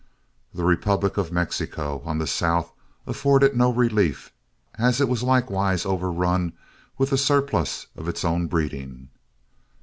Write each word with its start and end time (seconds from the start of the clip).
The 0.51 0.63
republic 0.63 1.17
of 1.17 1.31
Mexico, 1.31 2.01
on 2.03 2.17
the 2.17 2.25
south, 2.25 2.73
afforded 3.05 3.55
no 3.55 3.71
relief, 3.71 4.31
as 4.79 4.99
it 4.99 5.07
was 5.07 5.21
likewise 5.21 5.85
overrun 5.85 6.53
with 6.97 7.11
a 7.11 7.19
surplus 7.19 7.85
of 7.95 8.07
its 8.07 8.25
own 8.25 8.47
breeding. 8.47 9.09